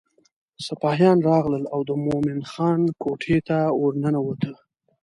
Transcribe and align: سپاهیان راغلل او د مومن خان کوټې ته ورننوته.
سپاهیان 0.65 1.17
راغلل 1.29 1.63
او 1.73 1.81
د 1.89 1.91
مومن 2.05 2.39
خان 2.51 2.81
کوټې 3.01 3.37
ته 3.47 3.57
ورننوته. 3.81 4.51